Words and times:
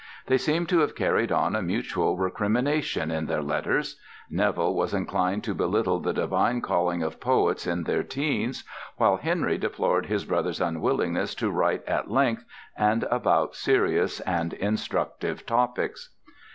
They 0.25 0.39
seem 0.39 0.65
to 0.65 0.79
have 0.79 0.95
carried 0.95 1.31
on 1.31 1.55
a 1.55 1.61
mutual 1.61 2.17
recrimination 2.17 3.11
in 3.11 3.27
their 3.27 3.43
letters: 3.43 3.99
Neville 4.31 4.73
was 4.73 4.95
inclined 4.95 5.43
to 5.43 5.53
belittle 5.53 5.99
the 5.99 6.11
divine 6.11 6.59
calling 6.61 7.03
of 7.03 7.19
poets 7.19 7.67
in 7.67 7.83
their 7.83 8.01
teens; 8.01 8.63
while 8.97 9.17
Henry 9.17 9.59
deplored 9.59 10.07
his 10.07 10.25
brother's 10.25 10.59
unwillingness 10.59 11.35
to 11.35 11.51
write 11.51 11.85
at 11.85 12.09
length 12.09 12.45
and 12.75 13.03
upon 13.11 13.49
serious 13.51 14.19
and 14.21 14.53
"instructive" 14.55 15.45
topics. 15.45 16.09